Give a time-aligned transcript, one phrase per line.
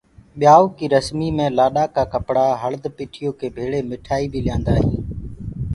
[0.39, 4.95] ڀيآئوٚ ڪي رسمي مي لآڏيآ ڪآ ڪپڙا هݪد پِٺيو ڪي ڀيݪی مٺآئي بيٚ ليِآندآ هينٚ۔